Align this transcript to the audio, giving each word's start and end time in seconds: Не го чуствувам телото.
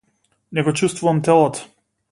Не 0.51 0.63
го 0.69 0.73
чуствувам 0.79 1.21
телото. 1.29 1.67